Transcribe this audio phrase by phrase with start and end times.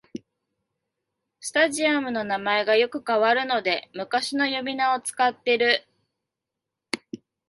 [1.41, 5.87] スタジアムの名前がよく変わるので昔の呼び名を使ってる